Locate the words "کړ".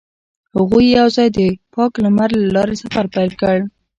3.41-3.57